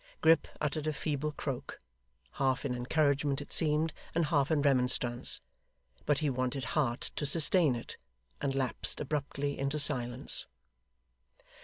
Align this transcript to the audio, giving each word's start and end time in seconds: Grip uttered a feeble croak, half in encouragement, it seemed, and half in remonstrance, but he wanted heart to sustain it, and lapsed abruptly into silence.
Grip 0.19 0.47
uttered 0.59 0.87
a 0.87 0.93
feeble 0.93 1.31
croak, 1.31 1.79
half 2.31 2.65
in 2.65 2.73
encouragement, 2.73 3.39
it 3.39 3.53
seemed, 3.53 3.93
and 4.15 4.25
half 4.25 4.49
in 4.49 4.63
remonstrance, 4.63 5.41
but 6.07 6.17
he 6.17 6.27
wanted 6.31 6.63
heart 6.73 7.11
to 7.15 7.23
sustain 7.23 7.75
it, 7.75 7.97
and 8.41 8.55
lapsed 8.55 8.99
abruptly 8.99 9.59
into 9.59 9.77
silence. 9.77 10.47